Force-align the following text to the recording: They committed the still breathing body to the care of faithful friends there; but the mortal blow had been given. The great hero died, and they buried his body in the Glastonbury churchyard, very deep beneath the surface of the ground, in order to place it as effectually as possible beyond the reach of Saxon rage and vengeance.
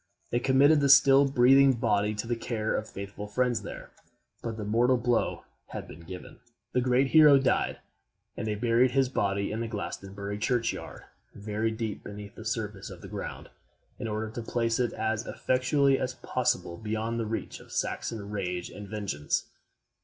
They 0.31 0.39
committed 0.39 0.79
the 0.79 0.89
still 0.89 1.29
breathing 1.29 1.73
body 1.73 2.15
to 2.15 2.25
the 2.25 2.35
care 2.35 2.73
of 2.75 2.89
faithful 2.89 3.27
friends 3.27 3.61
there; 3.61 3.91
but 4.41 4.57
the 4.57 4.65
mortal 4.65 4.97
blow 4.97 5.43
had 5.67 5.87
been 5.87 5.99
given. 5.99 6.39
The 6.73 6.81
great 6.81 7.09
hero 7.09 7.37
died, 7.37 7.77
and 8.35 8.47
they 8.47 8.55
buried 8.55 8.93
his 8.93 9.09
body 9.09 9.51
in 9.51 9.59
the 9.59 9.67
Glastonbury 9.67 10.39
churchyard, 10.39 11.03
very 11.35 11.69
deep 11.69 12.03
beneath 12.03 12.33
the 12.33 12.45
surface 12.45 12.89
of 12.89 13.01
the 13.03 13.07
ground, 13.07 13.49
in 13.99 14.07
order 14.07 14.31
to 14.31 14.41
place 14.41 14.79
it 14.79 14.91
as 14.91 15.27
effectually 15.27 15.99
as 15.99 16.15
possible 16.15 16.77
beyond 16.77 17.19
the 17.19 17.27
reach 17.27 17.59
of 17.59 17.71
Saxon 17.71 18.31
rage 18.31 18.71
and 18.71 18.89
vengeance. 18.89 19.51